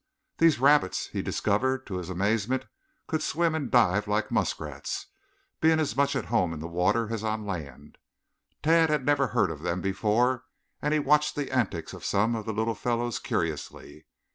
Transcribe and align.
These 0.39 0.57
rabbits, 0.59 1.09
he 1.09 1.21
discovered 1.21 1.85
to 1.85 1.97
his 1.97 2.09
amazement, 2.09 2.65
could 3.05 3.21
swim 3.21 3.53
and 3.53 3.69
dive 3.69 4.07
like 4.07 4.31
muskrats, 4.31 5.05
being 5.59 5.79
as 5.79 5.95
much 5.95 6.15
at 6.15 6.25
home 6.25 6.53
in 6.53 6.59
the 6.59 6.67
water 6.67 7.13
as 7.13 7.23
on 7.23 7.41
the 7.45 7.51
land. 7.51 7.99
Tad 8.63 9.05
never 9.05 9.27
had 9.27 9.33
heard 9.35 9.51
of 9.51 9.61
them 9.61 9.79
before 9.79 10.45
and 10.81 10.91
he 10.95 10.99
watched 10.99 11.35
the 11.35 11.51
antics 11.51 11.93
of 11.93 12.03
some 12.03 12.33
of 12.33 12.47
the 12.47 12.51
little 12.53 12.73
fellows 12.73 13.19
curiously. 13.19 14.07